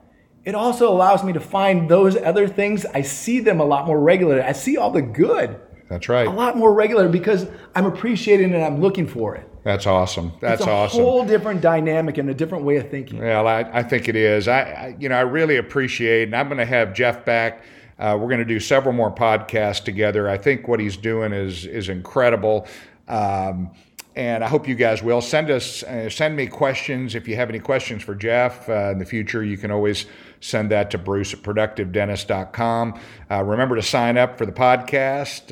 It 0.45 0.55
also 0.55 0.89
allows 0.89 1.25
me 1.25 1.33
to 1.33 1.41
find 1.41 1.89
those 1.89 2.17
other 2.17 2.47
things. 2.47 2.85
I 2.87 3.03
see 3.03 3.41
them 3.41 3.61
a 3.61 3.65
lot 3.65 3.87
more 3.87 4.01
regularly. 4.01 4.43
I 4.43 4.53
see 4.53 4.77
all 4.77 4.91
the 4.91 5.03
good 5.03 5.61
that's 5.89 6.09
right. 6.09 6.27
a 6.27 6.31
lot 6.31 6.57
more 6.57 6.73
regular 6.73 7.09
because 7.09 7.47
I'm 7.75 7.87
appreciating 7.87 8.51
it 8.51 8.55
and 8.55 8.65
I'm 8.65 8.81
looking 8.81 9.07
for 9.07 9.37
it. 9.37 9.49
That's 9.67 9.85
awesome. 9.87 10.31
That's 10.41 10.61
it's 10.61 10.69
a 10.69 10.71
awesome. 10.71 11.03
whole 11.03 11.27
different 11.27 11.61
dynamic 11.61 12.19
and 12.19 12.31
a 12.31 12.35
different 12.35 12.63
way 12.65 12.77
of 12.77 12.89
thinking. 12.89 13.19
Well, 13.19 13.49
I, 13.49 13.63
I 13.73 13.83
think 13.83 14.09
it 14.09 14.15
is. 14.15 14.47
I, 14.47 14.61
I, 14.61 14.97
you 15.01 15.09
know, 15.09 15.17
I 15.17 15.23
really 15.23 15.57
appreciate, 15.57 16.29
and 16.29 16.37
I'm 16.37 16.47
going 16.47 16.59
to 16.59 16.65
have 16.65 16.95
Jeff 16.95 17.25
back 17.25 17.65
Uh, 17.99 18.17
we're 18.21 18.29
going 18.29 18.39
to 18.39 18.45
do 18.45 18.61
several 18.61 18.93
more 18.95 19.11
podcasts 19.11 19.83
together. 19.83 20.29
I 20.29 20.39
think 20.39 20.69
what 20.69 20.79
he's 20.79 20.97
doing 20.97 21.33
is 21.33 21.67
is 21.67 21.89
incredible. 21.89 22.67
Um, 23.09 23.71
and 24.15 24.45
I 24.45 24.49
hope 24.49 24.69
you 24.69 24.75
guys 24.77 25.03
will 25.03 25.21
send 25.21 25.51
us 25.51 25.83
uh, 25.83 26.09
send 26.11 26.37
me 26.37 26.47
questions 26.47 27.15
if 27.15 27.27
you 27.27 27.37
have 27.37 27.49
any 27.51 27.59
questions 27.59 28.03
for 28.05 28.15
Jeff 28.15 28.69
uh, 28.69 28.91
in 28.93 28.99
the 28.99 29.05
future. 29.05 29.43
You 29.43 29.59
can 29.59 29.71
always 29.71 30.07
send 30.41 30.71
that 30.71 30.91
to 30.93 30.99
Bruce 30.99 31.35
at 31.35 31.43
productivedentist.com. 31.43 33.01
Uh, 33.31 33.43
remember 33.43 33.75
to 33.77 33.83
sign 33.83 34.17
up 34.17 34.39
for 34.39 34.47
the 34.47 34.53
podcast. 34.53 35.51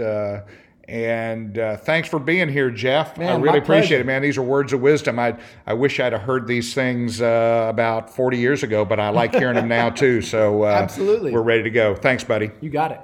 And 0.88 1.58
uh, 1.58 1.76
thanks 1.78 2.08
for 2.08 2.18
being 2.18 2.48
here, 2.48 2.70
Jeff. 2.70 3.16
Man, 3.16 3.28
I 3.28 3.36
really 3.36 3.58
appreciate 3.58 3.88
pleasure. 3.88 4.00
it, 4.00 4.06
man. 4.06 4.22
These 4.22 4.36
are 4.36 4.42
words 4.42 4.72
of 4.72 4.80
wisdom. 4.80 5.18
I 5.18 5.36
I 5.66 5.72
wish 5.74 5.98
I'd 5.98 6.12
have 6.12 6.22
heard 6.22 6.46
these 6.46 6.74
things 6.74 7.22
uh, 7.22 7.66
about 7.70 8.14
40 8.14 8.36
years 8.38 8.62
ago, 8.62 8.84
but 8.84 9.00
I 9.00 9.08
like 9.08 9.34
hearing 9.34 9.54
them 9.54 9.68
now 9.68 9.88
too. 9.90 10.20
So 10.20 10.64
uh, 10.64 10.66
Absolutely. 10.82 11.32
we're 11.32 11.40
ready 11.42 11.62
to 11.62 11.70
go. 11.70 11.94
Thanks, 11.94 12.22
buddy. 12.22 12.50
You 12.60 12.70
got 12.70 12.92
it. 12.92 13.00